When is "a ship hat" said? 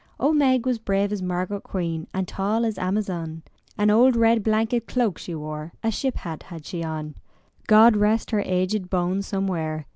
5.83-6.41